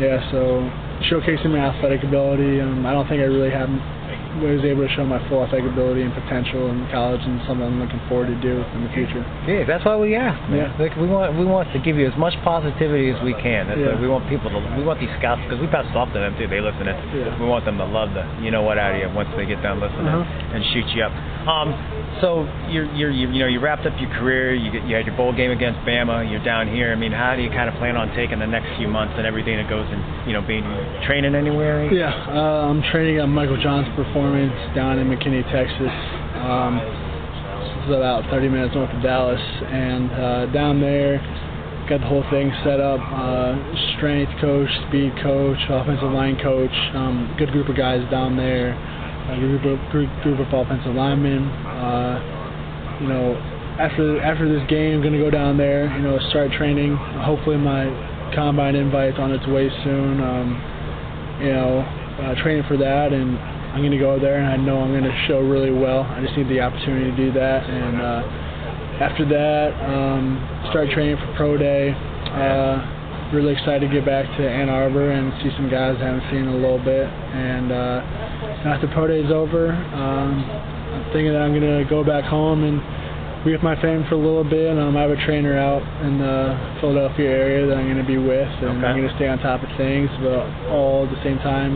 yeah, 0.00 0.30
so 0.30 0.64
showcasing 1.10 1.50
my 1.50 1.72
athletic 1.72 2.02
ability. 2.04 2.60
Um, 2.60 2.86
I 2.86 2.92
don't 2.92 3.08
think 3.08 3.20
I 3.20 3.28
really 3.28 3.50
have 3.50 3.68
was 4.40 4.64
able 4.64 4.88
to 4.88 4.92
show 4.96 5.04
my 5.04 5.20
full 5.28 5.44
athletic 5.44 5.68
ability 5.68 6.00
and 6.00 6.12
potential 6.14 6.70
in 6.72 6.88
college, 6.88 7.20
and 7.20 7.36
something 7.44 7.68
I'm 7.68 7.76
looking 7.76 8.00
forward 8.08 8.32
to 8.32 8.38
do 8.40 8.64
in 8.64 8.80
the 8.88 8.92
future. 8.96 9.20
Yeah, 9.44 9.68
that's 9.68 9.84
why 9.84 9.96
we 9.96 10.16
ask. 10.16 10.40
Yeah, 10.48 10.72
like 10.80 10.96
we 10.96 11.04
want 11.04 11.36
we 11.36 11.44
want 11.44 11.68
to 11.76 11.78
give 11.84 12.00
you 12.00 12.08
as 12.08 12.16
much 12.16 12.32
positivity 12.40 13.12
as 13.12 13.20
we 13.20 13.36
can. 13.36 13.68
That's 13.68 13.80
yeah. 13.80 14.00
we 14.00 14.08
want 14.08 14.24
people 14.32 14.48
to 14.48 14.58
we 14.78 14.84
want 14.84 15.04
these 15.04 15.12
scouts 15.20 15.44
because 15.44 15.60
we 15.60 15.68
pass 15.68 15.84
it 15.84 15.96
off 15.96 16.08
to 16.16 16.20
them 16.20 16.32
too. 16.40 16.48
They 16.48 16.64
listen. 16.64 16.88
To, 16.88 16.96
yeah. 17.12 17.36
We 17.36 17.44
want 17.44 17.68
them 17.68 17.76
to 17.76 17.84
love 17.84 18.16
the 18.16 18.24
you 18.40 18.50
know 18.50 18.62
what 18.64 18.80
out 18.80 18.96
of 18.96 19.00
you 19.04 19.08
once 19.12 19.28
they 19.36 19.44
get 19.44 19.60
done 19.60 19.80
listening 19.80 20.08
uh-huh. 20.08 20.54
and 20.56 20.64
shoot 20.72 20.88
you 20.96 21.04
up. 21.04 21.12
Um, 21.44 21.76
so 22.20 22.44
you're, 22.68 22.86
you're 22.94 23.10
you, 23.10 23.26
know 23.38 23.46
you 23.46 23.60
wrapped 23.60 23.86
up 23.86 23.94
your 24.00 24.10
career. 24.18 24.54
You 24.54 24.70
you 24.86 24.94
had 24.94 25.06
your 25.06 25.16
bowl 25.16 25.32
game 25.32 25.50
against 25.50 25.80
Bama. 25.80 26.28
You're 26.28 26.44
down 26.44 26.68
here. 26.68 26.92
I 26.92 26.96
mean, 26.96 27.12
how 27.12 27.34
do 27.34 27.42
you 27.42 27.50
kind 27.50 27.68
of 27.68 27.74
plan 27.76 27.96
on 27.96 28.14
taking 28.14 28.38
the 28.38 28.46
next 28.46 28.68
few 28.76 28.88
months 28.88 29.14
and 29.16 29.26
everything 29.26 29.56
that 29.56 29.68
goes 29.68 29.86
in? 29.88 29.98
You 30.26 30.34
know, 30.34 30.42
being 30.42 30.64
training 31.06 31.34
anywhere? 31.34 31.90
Yeah, 31.92 32.12
uh, 32.28 32.68
I'm 32.68 32.82
training 32.92 33.18
at 33.18 33.26
Michael 33.26 33.60
Johnson 33.60 33.94
Performance 33.96 34.52
down 34.74 34.98
in 34.98 35.08
McKinney, 35.08 35.42
Texas. 35.50 35.94
Um, 36.42 36.78
it's 37.82 37.90
about 37.90 38.28
30 38.30 38.48
minutes 38.48 38.74
north 38.74 38.90
of 38.90 39.02
Dallas, 39.02 39.40
and 39.40 40.10
uh, 40.12 40.46
down 40.52 40.80
there, 40.80 41.18
got 41.88 42.00
the 42.00 42.06
whole 42.06 42.24
thing 42.30 42.52
set 42.62 42.78
up. 42.78 43.00
Uh, 43.00 43.58
strength 43.96 44.30
coach, 44.40 44.70
speed 44.88 45.10
coach, 45.22 45.58
offensive 45.70 46.12
line 46.12 46.38
coach. 46.38 46.74
Um, 46.94 47.34
good 47.38 47.50
group 47.50 47.68
of 47.68 47.76
guys 47.76 48.02
down 48.10 48.36
there 48.36 48.78
a 49.30 49.36
group 49.38 49.64
of 49.64 49.78
group, 49.90 50.40
of 50.40 50.52
offensive 50.52 50.94
linemen. 50.94 51.46
Uh, 51.46 52.98
you 53.00 53.08
know, 53.08 53.36
after 53.78 54.20
after 54.20 54.48
this 54.48 54.66
game, 54.68 54.96
I'm 54.98 55.02
gonna 55.02 55.18
go 55.18 55.30
down 55.30 55.56
there. 55.56 55.94
You 55.96 56.02
know, 56.02 56.18
start 56.30 56.52
training. 56.52 56.96
Hopefully, 56.96 57.56
my 57.56 57.86
combine 58.34 58.74
invite's 58.74 59.18
on 59.18 59.32
its 59.32 59.46
way 59.46 59.70
soon. 59.84 60.20
Um, 60.20 60.48
you 61.40 61.52
know, 61.52 61.80
uh, 62.22 62.34
training 62.42 62.64
for 62.68 62.76
that, 62.76 63.12
and 63.12 63.38
I'm 63.38 63.82
gonna 63.82 63.98
go 63.98 64.18
there, 64.18 64.38
and 64.38 64.46
I 64.46 64.56
know 64.56 64.80
I'm 64.80 64.92
gonna 64.92 65.26
show 65.26 65.40
really 65.40 65.72
well. 65.72 66.02
I 66.02 66.20
just 66.20 66.36
need 66.36 66.48
the 66.48 66.60
opportunity 66.60 67.10
to 67.10 67.16
do 67.16 67.32
that, 67.32 67.64
and 67.64 68.00
uh, 68.00 68.22
after 69.02 69.24
that, 69.26 69.72
um, 69.88 70.38
start 70.70 70.90
training 70.90 71.16
for 71.16 71.32
pro 71.34 71.56
day. 71.56 71.90
Uh, 71.90 73.02
really 73.32 73.52
excited 73.52 73.88
to 73.88 73.92
get 73.92 74.04
back 74.04 74.26
to 74.36 74.44
Ann 74.44 74.68
Arbor 74.68 75.10
and 75.10 75.32
see 75.42 75.48
some 75.56 75.70
guys 75.70 75.96
I 76.00 76.04
haven't 76.04 76.28
seen 76.28 76.44
in 76.44 76.48
a 76.48 76.54
little 76.54 76.78
bit. 76.78 77.08
And 77.08 77.72
uh, 77.72 78.04
after 78.64 78.86
pro 78.88 79.08
day 79.08 79.20
is 79.20 79.30
over, 79.30 79.72
um, 79.72 80.44
I'm 80.44 81.04
thinking 81.12 81.32
that 81.32 81.42
I'm 81.42 81.50
going 81.50 81.82
to 81.82 81.88
go 81.88 82.04
back 82.04 82.24
home 82.24 82.62
and 82.62 82.78
be 83.44 83.50
with 83.50 83.62
my 83.62 83.74
family 83.82 84.06
for 84.08 84.14
a 84.14 84.22
little 84.22 84.44
bit. 84.44 84.78
Um, 84.78 84.96
I 84.96 85.02
have 85.02 85.10
a 85.10 85.18
trainer 85.26 85.58
out 85.58 85.82
in 86.06 86.18
the 86.18 86.54
Philadelphia 86.80 87.28
area 87.28 87.66
that 87.66 87.76
I'm 87.76 87.86
going 87.86 87.98
to 87.98 88.06
be 88.06 88.18
with, 88.18 88.48
and 88.62 88.78
okay. 88.78 88.86
I'm 88.86 88.96
going 88.96 89.08
to 89.08 89.16
stay 89.16 89.26
on 89.26 89.38
top 89.38 89.62
of 89.62 89.70
things, 89.76 90.08
but 90.22 90.46
all 90.70 91.06
at 91.06 91.10
the 91.10 91.22
same 91.24 91.38
time 91.38 91.74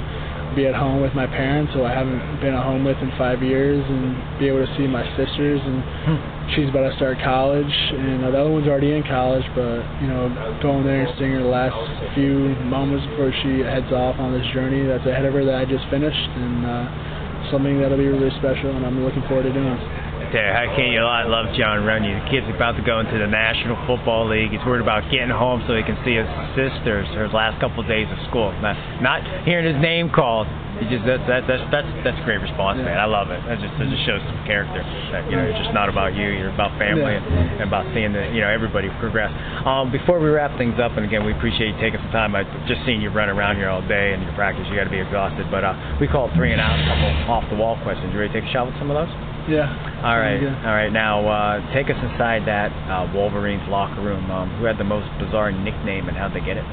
be 0.55 0.67
at 0.67 0.75
home 0.75 1.03
with 1.03 1.13
my 1.13 1.27
parents, 1.27 1.75
who 1.75 1.85
I 1.85 1.93
haven't 1.93 2.41
been 2.41 2.55
at 2.55 2.63
home 2.63 2.85
with 2.85 2.97
in 2.99 3.11
five 3.19 3.43
years, 3.43 3.85
and 3.85 4.39
be 4.39 4.47
able 4.47 4.65
to 4.65 4.73
see 4.79 4.87
my 4.87 5.05
sisters 5.17 5.61
and 5.65 5.83
hmm 6.07 6.36
she's 6.55 6.69
about 6.69 6.89
to 6.89 6.95
start 6.97 7.19
college, 7.25 7.73
and 7.97 8.25
uh, 8.25 8.31
the 8.31 8.39
other 8.39 8.51
one's 8.51 8.69
already 8.69 8.93
in 8.93 9.03
college. 9.03 9.45
But 9.55 9.83
you 10.01 10.07
know, 10.07 10.31
going 10.63 10.85
there 10.85 11.07
and 11.07 11.13
seeing 11.19 11.33
her 11.33 11.45
last 11.45 11.75
few 12.15 12.55
moments 12.69 13.07
before 13.11 13.33
she 13.43 13.65
heads 13.67 13.91
off 13.93 14.19
on 14.19 14.33
this 14.33 14.47
journey 14.53 14.87
that's 14.87 15.07
ahead 15.07 15.25
of 15.25 15.35
her 15.35 15.45
that 15.45 15.57
I 15.57 15.65
just 15.65 15.89
finished, 15.91 16.29
and 16.39 16.65
uh, 16.65 17.51
something 17.51 17.81
that'll 17.81 17.99
be 17.99 18.07
really 18.07 18.31
special, 18.39 18.71
and 18.71 18.87
I'm 18.87 19.03
looking 19.03 19.23
forward 19.27 19.45
to 19.45 19.53
doing. 19.53 20.06
You, 20.33 20.41
how 20.41 20.67
can 20.75 20.93
you 20.93 21.01
not 21.01 21.29
love 21.29 21.55
Jon 21.55 21.85
Runyan? 21.85 22.25
The 22.25 22.31
kid's 22.31 22.49
about 22.49 22.75
to 22.79 22.83
go 22.83 23.01
into 23.01 23.19
the 23.19 23.27
National 23.27 23.77
Football 23.87 24.29
League. 24.31 24.51
He's 24.51 24.65
worried 24.65 24.83
about 24.83 25.11
getting 25.11 25.31
home 25.31 25.63
so 25.67 25.77
he 25.77 25.83
can 25.83 25.99
see 26.03 26.17
his 26.17 26.29
sisters 26.57 27.07
her 27.15 27.29
last 27.31 27.61
couple 27.61 27.81
of 27.83 27.89
days 27.89 28.07
of 28.11 28.19
school. 28.29 28.51
Not, 28.59 28.75
not 29.03 29.23
hearing 29.45 29.67
his 29.67 29.81
name 29.83 30.11
called. 30.11 30.47
He 30.77 30.85
just 30.93 31.09
that, 31.09 31.25
that 31.25 31.49
that's 31.49 31.65
that's 31.73 31.89
that's 32.05 32.21
a 32.21 32.25
great 32.29 32.37
response, 32.45 32.77
man. 32.85 33.01
I 33.01 33.09
love 33.09 33.33
it. 33.33 33.41
That 33.49 33.57
just 33.65 33.73
that 33.81 33.89
just 33.89 34.05
shows 34.05 34.21
some 34.29 34.37
character. 34.45 34.85
That 35.09 35.25
you 35.25 35.33
know, 35.33 35.49
it's 35.49 35.57
just 35.57 35.73
not 35.73 35.89
about 35.89 36.13
you. 36.13 36.29
You're 36.29 36.53
about 36.53 36.77
family 36.77 37.17
and, 37.17 37.25
and 37.25 37.65
about 37.65 37.89
seeing 37.97 38.13
the 38.13 38.29
you 38.29 38.45
know 38.45 38.53
everybody 38.53 38.93
progress. 39.01 39.33
Um, 39.65 39.89
before 39.89 40.21
we 40.21 40.29
wrap 40.29 40.53
things 40.61 40.77
up, 40.77 40.93
and 41.01 41.09
again, 41.09 41.25
we 41.25 41.33
appreciate 41.33 41.73
you 41.73 41.81
taking 41.81 41.97
some 42.05 42.13
time. 42.13 42.37
I 42.37 42.45
just 42.69 42.85
seen 42.85 43.01
you 43.01 43.09
run 43.09 43.33
around 43.33 43.57
here 43.57 43.73
all 43.73 43.81
day 43.89 44.13
and 44.13 44.21
your 44.21 44.37
practice. 44.37 44.69
You 44.69 44.77
got 44.77 44.85
to 44.85 44.93
be 44.93 45.01
exhausted, 45.01 45.49
but 45.49 45.65
uh, 45.65 45.73
we 45.97 46.13
call 46.13 46.29
it 46.29 46.37
three 46.37 46.53
and 46.53 46.61
out, 46.61 46.77
a 46.77 46.85
couple 46.85 47.33
off 47.33 47.45
the 47.49 47.57
wall 47.57 47.81
questions. 47.81 48.13
You 48.13 48.21
ready 48.21 48.37
to 48.37 48.41
take 48.45 48.45
a 48.45 48.53
shot 48.53 48.69
with 48.69 48.77
some 48.77 48.93
of 48.93 49.01
those? 49.01 49.26
Yeah. 49.49 50.03
All 50.05 50.19
right, 50.19 50.43
Yeah. 50.43 50.59
all 50.67 50.75
right. 50.75 50.93
Now 50.93 51.27
uh, 51.27 51.73
take 51.73 51.87
us 51.89 51.97
inside 52.03 52.47
that 52.47 52.73
uh, 52.91 53.11
Wolverines 53.15 53.63
locker 53.69 54.01
room. 54.01 54.31
Um, 54.31 54.51
who 54.59 54.65
had 54.65 54.79
the 54.79 54.85
most 54.85 55.07
bizarre 55.19 55.53
nickname 55.53 56.09
and 56.09 56.17
how'd 56.17 56.35
they 56.35 56.41
get 56.41 56.57
it? 56.57 56.65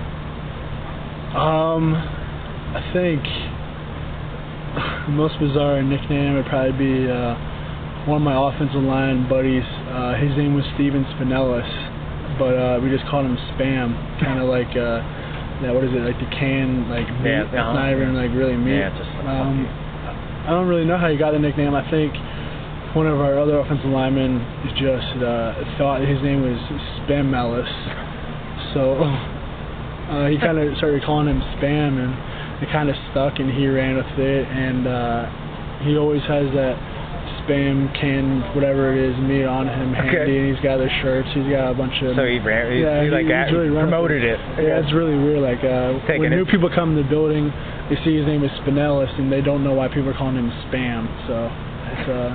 Um, 1.36 1.94
I 1.96 2.82
think 2.94 3.22
the 5.06 5.14
most 5.14 5.40
bizarre 5.40 5.82
nickname 5.84 6.36
would 6.36 6.46
probably 6.48 6.74
be 6.74 7.10
uh, 7.10 7.36
one 8.10 8.18
of 8.22 8.26
my 8.26 8.36
offensive 8.36 8.82
line 8.82 9.30
buddies. 9.30 9.64
Uh, 9.94 10.16
his 10.16 10.36
name 10.38 10.54
was 10.56 10.66
Stephen 10.76 11.06
Spanellis, 11.14 11.70
but 12.40 12.58
uh, 12.58 12.80
we 12.82 12.90
just 12.90 13.06
called 13.10 13.26
him 13.26 13.38
Spam, 13.54 13.94
kind 14.20 14.40
of 14.42 14.50
like 14.50 14.70
uh, 14.76 15.02
that. 15.62 15.74
What 15.74 15.84
is 15.86 15.94
it? 15.94 16.02
Like 16.02 16.18
the 16.20 16.30
can, 16.36 16.90
like 16.90 17.08
meat. 17.22 17.30
Yeah, 17.30 17.46
It's 17.46 17.54
uh-huh. 17.54 17.74
not 17.74 17.92
even 17.94 18.16
like 18.16 18.32
really 18.34 18.58
meat. 18.58 18.78
Yeah, 18.82 18.90
just 18.98 19.10
like 19.22 19.30
um, 19.30 19.66
I 20.46 20.50
don't 20.50 20.68
really 20.68 20.86
know 20.86 20.98
how 20.98 21.10
he 21.10 21.18
got 21.18 21.32
the 21.32 21.40
nickname. 21.40 21.74
I 21.74 21.86
think 21.90 22.14
one 22.94 23.08
of 23.08 23.20
our 23.20 23.40
other 23.40 23.60
offensive 23.60 23.90
linemen 23.90 24.38
just 24.78 25.18
uh, 25.24 25.78
thought 25.78 26.02
his 26.02 26.22
name 26.22 26.42
was 26.46 26.58
Spam 27.02 27.26
Mellis, 27.30 27.66
so 28.74 29.02
uh, 29.02 30.30
he 30.30 30.38
kind 30.38 30.60
of 30.60 30.78
started 30.82 31.02
calling 31.04 31.28
him 31.28 31.42
Spam, 31.58 31.98
and 31.98 32.14
it 32.62 32.70
kind 32.72 32.90
of 32.90 32.96
stuck, 33.12 33.40
and 33.40 33.50
he 33.50 33.66
ran 33.68 33.98
with 33.98 34.14
it. 34.20 34.46
And 34.48 34.86
uh, 34.88 35.26
he 35.86 35.98
always 35.98 36.22
has 36.30 36.46
that 36.54 36.78
Spam 37.42 37.90
can, 38.00 38.46
whatever 38.54 38.94
it 38.94 39.02
is, 39.10 39.18
meat 39.26 39.44
on 39.44 39.66
him 39.68 39.90
handy, 39.94 40.18
Okay. 40.22 40.38
and 40.38 40.46
he's 40.54 40.62
got 40.64 40.78
the 40.78 40.88
shirts. 41.02 41.28
He's 41.34 41.50
got 41.50 41.72
a 41.72 41.74
bunch 41.74 41.98
of 42.06 42.14
So 42.16 42.26
he 42.30 42.38
ran. 42.40 42.72
He, 42.78 42.86
yeah, 42.86 43.02
he 43.04 43.10
like 43.10 43.26
he's 43.26 43.52
really 43.58 43.74
promoted 43.74 44.22
with 44.22 44.38
it. 44.38 44.40
Yeah, 44.70 44.80
it's 44.86 44.94
really 44.94 45.18
weird. 45.18 45.42
Like 45.42 45.66
uh, 45.66 45.98
Taking 46.06 46.30
when 46.30 46.34
it. 46.34 46.38
new 46.38 46.46
people 46.46 46.70
come 46.70 46.94
to 46.96 47.02
the 47.02 47.10
building, 47.10 47.50
they 47.90 47.98
see 48.06 48.16
his 48.22 48.28
name 48.30 48.46
is 48.46 48.52
Spanellis, 48.62 49.10
and 49.18 49.34
they 49.34 49.42
don't 49.42 49.64
know 49.66 49.74
why 49.74 49.90
people 49.90 50.14
are 50.14 50.18
calling 50.18 50.38
him 50.38 50.54
Spam. 50.70 51.10
So 51.26 51.36
it's 51.98 52.06
uh, 52.08 52.32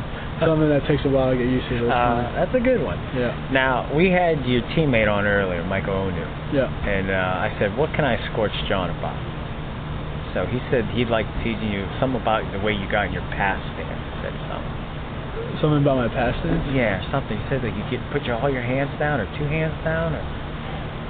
something 0.47 0.69
that 0.69 0.87
takes 0.87 1.03
a 1.05 1.11
while 1.11 1.31
to 1.33 1.37
get 1.37 1.47
used 1.47 1.69
to. 1.71 1.89
Uh, 1.91 2.31
that's 2.35 2.55
a 2.55 2.61
good 2.63 2.83
one. 2.83 2.99
yeah, 3.17 3.35
Now 3.53 3.89
we 3.95 4.11
had 4.11 4.45
your 4.47 4.63
teammate 4.77 5.11
on 5.11 5.27
earlier, 5.27 5.65
Michael 5.65 5.95
Onwenu, 5.95 6.27
yeah. 6.55 6.69
and 6.87 7.11
uh, 7.11 7.45
I 7.47 7.55
said, 7.59 7.77
"What 7.77 7.91
can 7.95 8.05
I 8.05 8.17
scorch 8.33 8.53
Jon 8.69 8.91
about?" 8.91 9.19
So 10.37 10.45
he 10.47 10.61
said 10.71 10.85
he'd 10.93 11.09
like 11.09 11.27
teaching 11.43 11.73
you 11.73 11.89
something 11.99 12.21
about 12.21 12.45
the 12.53 12.61
way 12.61 12.73
you 12.77 12.85
got 12.91 13.07
in 13.09 13.13
your 13.17 13.25
pass 13.33 13.59
stance. 13.75 13.89
He 13.89 14.15
said 14.29 14.35
something. 14.47 14.75
Something 15.59 15.83
about 15.83 15.97
my 16.05 16.11
past. 16.13 16.39
Yeah, 16.77 17.01
something. 17.11 17.35
He 17.35 17.45
said 17.49 17.65
that 17.65 17.73
you 17.75 17.83
get 17.91 17.99
put 18.13 18.23
your 18.29 18.37
all 18.39 18.53
your 18.53 18.63
hands 18.63 18.93
down 19.01 19.19
or 19.19 19.27
two 19.39 19.49
hands 19.49 19.75
down 19.83 20.15
or 20.15 20.23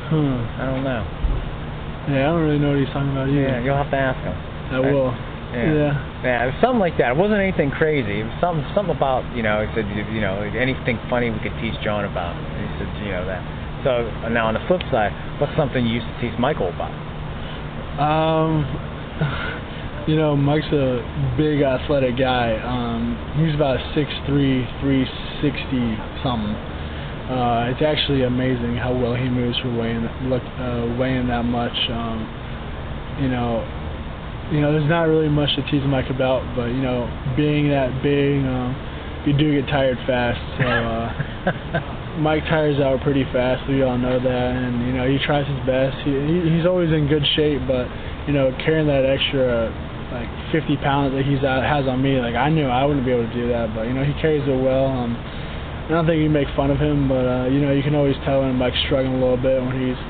Hmm. 0.08 0.40
I 0.56 0.64
don't 0.64 0.84
know. 0.88 1.04
Yeah, 2.08 2.24
I 2.24 2.32
don't 2.32 2.40
really 2.40 2.56
know 2.58 2.70
what 2.72 2.80
he's 2.80 2.88
talking 2.96 3.12
about 3.12 3.28
either. 3.28 3.42
Yeah, 3.44 3.60
you'll 3.60 3.76
have 3.76 3.90
to 3.92 4.00
ask 4.00 4.16
him. 4.24 4.32
I 4.72 4.80
will. 4.80 5.12
Yeah. 5.52 5.96
Yeah. 6.22 6.44
It 6.44 6.46
was 6.52 6.58
something 6.60 6.80
like 6.80 6.98
that. 6.98 7.12
It 7.12 7.16
wasn't 7.16 7.40
anything 7.40 7.70
crazy. 7.70 8.20
It 8.20 8.24
was 8.24 8.36
something 8.40 8.64
something 8.74 8.94
about 8.94 9.24
you 9.34 9.42
know. 9.42 9.64
He 9.64 9.68
said 9.74 9.88
you 9.88 10.04
you 10.12 10.20
know 10.20 10.42
anything 10.42 10.98
funny 11.08 11.30
we 11.30 11.40
could 11.40 11.56
teach 11.60 11.76
Jon 11.80 12.04
about. 12.04 12.36
And 12.36 12.60
he 12.66 12.70
said 12.76 12.88
you 13.00 13.12
know 13.12 13.24
that. 13.24 13.40
So 13.84 14.10
now 14.28 14.48
on 14.48 14.54
the 14.54 14.64
flip 14.66 14.82
side, 14.90 15.14
what's 15.40 15.54
something 15.56 15.86
you 15.86 16.02
used 16.02 16.06
to 16.06 16.16
teach 16.20 16.36
Michael 16.38 16.68
about? 16.68 16.90
Um, 17.98 18.66
you 20.08 20.16
know, 20.16 20.34
Mike's 20.34 20.66
a 20.72 21.04
big 21.36 21.62
athletic 21.62 22.18
guy. 22.18 22.58
Um, 22.58 23.14
he's 23.38 23.54
about 23.54 23.78
6'3", 23.94 24.26
360 24.80 26.22
something. 26.22 26.56
Uh, 27.28 27.68
it's 27.68 27.84
actually 27.84 28.22
amazing 28.22 28.74
how 28.74 28.88
well 28.88 29.14
he 29.14 29.28
moves 29.28 29.58
for 29.60 29.68
weighing 29.76 30.08
look 30.32 30.42
uh, 30.56 30.88
weighing 30.98 31.28
that 31.28 31.44
much. 31.44 31.76
Um, 31.92 32.24
you 33.20 33.28
know, 33.28 33.60
you 34.52 34.60
know, 34.60 34.72
there's 34.72 34.88
not 34.88 35.08
really 35.08 35.28
much 35.28 35.54
to 35.56 35.62
tease 35.70 35.84
Mike 35.86 36.10
about, 36.10 36.42
but 36.56 36.66
you 36.66 36.82
know, 36.82 37.06
being 37.36 37.68
that 37.68 38.02
big, 38.02 38.40
um, 38.44 38.74
you 39.26 39.36
do 39.36 39.60
get 39.60 39.68
tired 39.68 39.98
fast. 40.06 40.40
So. 40.58 40.64
Uh, 40.64 41.94
Mike 42.18 42.42
tires 42.50 42.80
out 42.80 43.00
pretty 43.02 43.24
fast. 43.32 43.62
We 43.68 43.82
all 43.82 43.96
know 43.96 44.18
that, 44.18 44.50
and 44.58 44.86
you 44.86 44.92
know 44.92 45.06
he 45.06 45.18
tries 45.24 45.46
his 45.46 45.58
best. 45.64 45.96
He, 46.02 46.10
he 46.10 46.58
he's 46.58 46.66
always 46.66 46.90
in 46.90 47.06
good 47.06 47.24
shape, 47.36 47.62
but 47.66 47.86
you 48.26 48.34
know 48.34 48.50
carrying 48.58 48.86
that 48.88 49.06
extra 49.06 49.70
like 50.10 50.28
50 50.50 50.76
pounds 50.82 51.14
that 51.14 51.24
he's 51.24 51.44
out, 51.44 51.62
has 51.62 51.86
on 51.86 52.02
me, 52.02 52.18
like 52.18 52.34
I 52.34 52.50
knew 52.50 52.66
I 52.66 52.84
wouldn't 52.84 53.06
be 53.06 53.12
able 53.12 53.28
to 53.28 53.34
do 53.34 53.48
that, 53.48 53.74
but 53.74 53.86
you 53.86 53.94
know 53.94 54.02
he 54.02 54.12
carries 54.20 54.42
it 54.42 54.58
well. 54.58 54.86
Um, 54.86 55.14
I 55.14 55.88
don't 55.94 56.06
think 56.06 56.20
you 56.20 56.28
make 56.28 56.48
fun 56.56 56.70
of 56.70 56.78
him, 56.78 57.08
but 57.08 57.24
uh, 57.24 57.46
you 57.46 57.60
know 57.60 57.72
you 57.72 57.82
can 57.82 57.94
always 57.94 58.16
tell 58.24 58.42
when 58.42 58.56
Mike's 58.56 58.78
struggling 58.86 59.14
a 59.14 59.20
little 59.20 59.38
bit 59.38 59.62
when 59.62 59.78
he's 59.78 60.00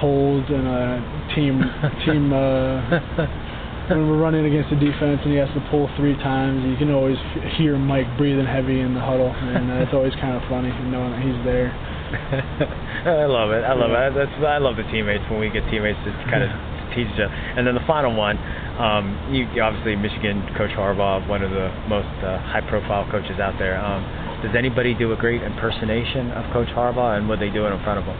pulled 0.00 0.50
in 0.50 0.66
a 0.66 1.32
team 1.34 1.62
team. 2.04 2.32
Uh, 2.34 3.46
when 3.88 4.08
we're 4.08 4.20
running 4.20 4.44
against 4.44 4.68
the 4.68 4.76
defense 4.76 5.20
and 5.24 5.32
he 5.32 5.38
has 5.40 5.48
to 5.56 5.62
pull 5.72 5.88
three 5.96 6.14
times, 6.20 6.60
you 6.68 6.76
can 6.76 6.92
always 6.92 7.16
hear 7.56 7.78
Mike 7.78 8.06
breathing 8.16 8.44
heavy 8.44 8.80
in 8.80 8.92
the 8.92 9.00
huddle, 9.00 9.32
and 9.32 9.70
uh, 9.70 9.84
it's 9.84 9.94
always 9.96 10.12
kind 10.20 10.36
of 10.36 10.44
funny 10.48 10.68
knowing 10.92 11.12
that 11.12 11.22
he's 11.24 11.40
there. 11.44 11.72
I 13.08 13.28
love 13.28 13.52
it. 13.52 13.64
I 13.64 13.72
love 13.72 13.92
it. 13.92 14.12
That's 14.16 14.32
I 14.40 14.56
love 14.58 14.76
the 14.76 14.88
teammates 14.88 15.24
when 15.28 15.40
we 15.40 15.48
get 15.50 15.64
teammates 15.68 16.00
to 16.04 16.10
kind 16.28 16.44
of 16.44 16.50
teach 16.96 17.08
each 17.08 17.20
other. 17.20 17.32
And 17.32 17.66
then 17.66 17.74
the 17.76 17.84
final 17.84 18.16
one, 18.16 18.36
um, 18.80 19.12
you 19.32 19.44
you 19.52 19.60
obviously 19.60 19.96
Michigan 19.96 20.40
coach 20.56 20.72
Harbaugh, 20.72 21.28
one 21.28 21.42
of 21.42 21.50
the 21.50 21.68
most 21.88 22.08
uh, 22.24 22.40
high-profile 22.48 23.12
coaches 23.12 23.40
out 23.40 23.56
there. 23.58 23.76
Um, 23.76 24.04
does 24.40 24.54
anybody 24.56 24.94
do 24.94 25.12
a 25.12 25.16
great 25.16 25.42
impersonation 25.42 26.30
of 26.30 26.46
Coach 26.52 26.68
Harbaugh, 26.68 27.18
and 27.18 27.28
would 27.28 27.40
they 27.40 27.50
do 27.50 27.66
it 27.66 27.72
in 27.74 27.82
front 27.82 27.98
of 27.98 28.04
him? 28.06 28.16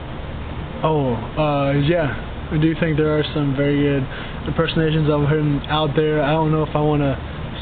Oh, 0.83 1.15
uh, 1.39 1.73
yeah. 1.79 2.28
I 2.51 2.57
do 2.59 2.75
think 2.81 2.97
there 2.97 3.13
are 3.19 3.25
some 3.35 3.55
very 3.57 3.77
good 3.83 4.05
impersonations 4.49 5.09
of 5.11 5.29
him 5.29 5.61
out 5.69 5.95
there. 5.95 6.23
I 6.23 6.31
don't 6.33 6.51
know 6.51 6.63
if 6.63 6.75
I 6.75 6.81
want 6.81 7.03
to 7.03 7.13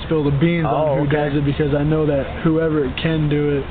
spill 0.06 0.22
the 0.24 0.30
beans 0.38 0.66
Oh, 0.68 0.74
on 0.76 0.98
who 0.98 1.04
okay. 1.08 1.30
does 1.30 1.38
it 1.38 1.44
because 1.44 1.74
I 1.74 1.82
know 1.82 2.06
that 2.06 2.42
whoever 2.44 2.86
can 3.02 3.28
do 3.28 3.58
it 3.58 3.64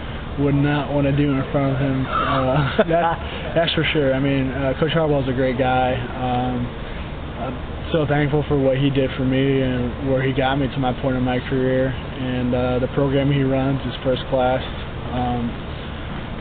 would 0.44 0.56
not 0.56 0.92
want 0.92 1.08
to 1.08 1.16
do 1.16 1.32
it 1.32 1.40
in 1.46 1.52
front 1.54 1.76
of 1.76 1.80
him. 1.80 2.06
Uh, 2.06 2.84
that, 2.92 3.54
that's 3.56 3.74
for 3.74 3.84
sure. 3.94 4.14
I 4.14 4.20
mean, 4.20 4.52
uh, 4.52 4.74
Coach 4.80 4.92
Harbaugh's 4.92 5.30
a 5.30 5.34
great 5.34 5.58
guy. 5.58 5.96
Um, 5.96 6.68
I'm 7.40 7.92
so 7.94 8.06
thankful 8.06 8.44
for 8.50 8.60
what 8.60 8.78
he 8.78 8.90
did 8.90 9.10
for 9.16 9.24
me 9.24 9.62
and 9.62 10.12
where 10.12 10.22
he 10.22 10.34
got 10.34 10.60
me 10.60 10.68
to 10.68 10.78
my 10.80 10.92
point 11.02 11.16
in 11.16 11.24
my 11.24 11.40
career. 11.48 11.88
And 11.88 12.54
uh, 12.54 12.80
the 12.80 12.88
program 12.90 13.32
he 13.32 13.44
runs 13.44 13.80
is 13.88 13.96
first 14.04 14.24
class. 14.28 14.60
Um, 15.16 15.48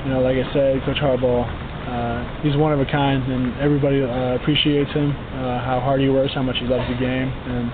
you 0.05 0.11
know, 0.11 0.21
like 0.21 0.37
I 0.37 0.53
said, 0.53 0.83
Coach 0.85 0.99
Harbaugh, 0.99 1.47
uh, 1.87 2.43
he's 2.43 2.57
one 2.57 2.73
of 2.73 2.81
a 2.81 2.87
kind, 2.87 3.23
and 3.31 3.61
everybody 3.61 4.03
uh, 4.03 4.37
appreciates 4.41 4.91
him, 4.93 5.11
uh, 5.11 5.61
how 5.61 5.81
hard 5.81 6.01
he 6.01 6.09
works, 6.09 6.33
how 6.35 6.43
much 6.43 6.57
he 6.59 6.67
loves 6.67 6.89
the 6.89 6.97
game, 6.97 7.29
and 7.29 7.71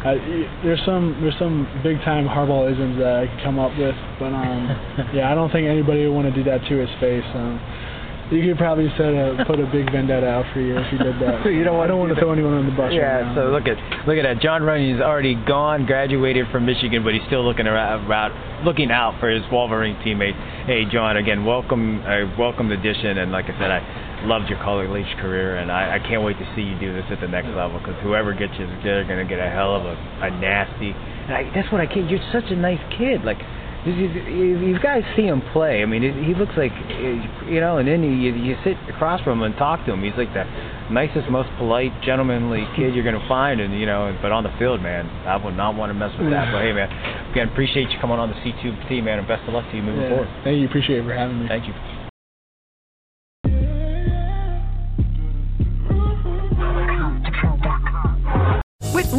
uh, 0.00 0.16
there's 0.64 0.80
some 0.86 1.16
there's 1.20 1.36
some 1.38 1.68
big 1.82 2.00
time 2.00 2.26
Harbaugh 2.26 2.72
isms 2.72 2.96
that 2.98 3.20
I 3.20 3.26
could 3.28 3.44
come 3.44 3.58
up 3.58 3.76
with, 3.76 3.94
but 4.18 4.32
um, 4.32 4.64
yeah, 5.14 5.30
I 5.30 5.34
don't 5.34 5.52
think 5.52 5.68
anybody 5.68 6.06
would 6.06 6.14
want 6.14 6.26
to 6.28 6.34
do 6.34 6.44
that 6.48 6.64
to 6.68 6.74
his 6.80 6.88
face. 7.00 7.24
Um, 7.36 7.60
you 8.30 8.46
could 8.46 8.58
probably 8.58 8.88
set 8.96 9.10
a, 9.10 9.44
put 9.46 9.58
a 9.58 9.66
big 9.66 9.90
vendetta 9.90 10.26
out 10.26 10.46
for 10.54 10.60
you 10.60 10.78
if 10.78 10.92
you 10.92 10.98
did 10.98 11.18
that. 11.20 11.44
You 11.50 11.64
don't 11.64 11.74
I 11.74 11.78
wanna 11.78 11.88
don't 11.88 11.98
want 11.98 12.14
to 12.14 12.20
throw 12.20 12.32
anyone 12.32 12.54
on 12.54 12.66
the 12.66 12.72
bus. 12.72 12.92
Yeah, 12.92 13.02
right 13.02 13.26
now. 13.26 13.34
so 13.34 13.40
look 13.50 13.66
at 13.66 13.76
look 14.06 14.16
at 14.16 14.22
that. 14.22 14.40
Jon 14.40 14.62
Runyan's 14.62 15.00
already 15.00 15.34
gone, 15.34 15.84
graduated 15.84 16.46
from 16.52 16.64
Michigan, 16.64 17.02
but 17.02 17.12
he's 17.12 17.24
still 17.26 17.44
looking 17.44 17.66
around, 17.66 18.06
around 18.06 18.64
looking 18.64 18.90
out 18.90 19.18
for 19.18 19.28
his 19.28 19.42
Wolverine 19.50 19.98
teammates. 20.04 20.38
Hey, 20.66 20.84
John, 20.90 21.16
again, 21.16 21.44
welcome, 21.44 22.00
uh, 22.06 22.30
welcome 22.38 22.70
addition, 22.70 23.18
and 23.18 23.32
like 23.32 23.46
I 23.46 23.58
said, 23.58 23.70
I 23.70 24.26
loved 24.26 24.48
your 24.48 24.58
college 24.62 24.88
career, 25.18 25.56
and 25.56 25.72
I, 25.72 25.96
I 25.96 25.98
can't 25.98 26.22
wait 26.22 26.38
to 26.38 26.46
see 26.54 26.62
you 26.62 26.78
do 26.78 26.92
this 26.92 27.04
at 27.10 27.20
the 27.20 27.28
next 27.28 27.48
level 27.48 27.78
because 27.78 27.96
whoever 28.02 28.32
gets 28.32 28.52
you, 28.58 28.66
they're 28.84 29.04
gonna 29.04 29.24
get 29.26 29.40
a 29.40 29.50
hell 29.50 29.74
of 29.74 29.84
a, 29.84 29.96
a 30.22 30.30
nasty. 30.40 30.92
And 30.92 31.32
I, 31.34 31.50
that's 31.54 31.70
what 31.72 31.80
I 31.80 31.86
can't. 31.86 32.08
You're 32.08 32.22
such 32.32 32.50
a 32.50 32.56
nice 32.56 32.80
kid, 32.96 33.24
like. 33.24 33.38
You, 33.86 33.92
you, 33.92 34.58
you 34.60 34.78
guys 34.78 35.02
see 35.16 35.22
him 35.22 35.40
play. 35.52 35.82
I 35.82 35.86
mean, 35.86 36.02
he 36.02 36.34
looks 36.34 36.52
like, 36.56 36.72
you 37.48 37.60
know, 37.60 37.78
and 37.78 37.88
then 37.88 38.02
you, 38.02 38.34
you 38.34 38.56
sit 38.62 38.76
across 38.92 39.22
from 39.22 39.38
him 39.38 39.44
and 39.44 39.56
talk 39.56 39.86
to 39.86 39.92
him. 39.92 40.04
He's 40.04 40.16
like 40.18 40.32
the 40.34 40.44
nicest, 40.92 41.30
most 41.30 41.48
polite, 41.56 41.92
gentlemanly 42.02 42.68
kid 42.76 42.94
you're 42.94 43.04
gonna 43.04 43.26
find, 43.26 43.60
and 43.60 43.78
you 43.78 43.86
know, 43.86 44.16
but 44.20 44.32
on 44.32 44.44
the 44.44 44.52
field, 44.58 44.82
man, 44.82 45.06
I 45.24 45.42
would 45.42 45.56
not 45.56 45.76
want 45.76 45.90
to 45.90 45.94
mess 45.94 46.12
with 46.18 46.28
that. 46.30 46.52
But 46.52 46.60
hey, 46.60 46.72
man, 46.72 46.92
again, 47.30 47.48
appreciate 47.48 47.88
you 47.90 47.98
coming 48.00 48.18
on 48.18 48.28
the 48.28 48.36
C2 48.36 49.02
man, 49.02 49.18
and 49.18 49.26
best 49.26 49.48
of 49.48 49.54
luck 49.54 49.64
to 49.70 49.76
you 49.76 49.82
moving 49.82 50.02
yeah. 50.02 50.08
forward. 50.10 50.28
Thank 50.44 50.58
you. 50.58 50.66
Appreciate 50.66 50.98
it 50.98 51.04
for 51.04 51.14
having 51.14 51.40
me. 51.40 51.48
Thank 51.48 51.66
you. 51.66 51.74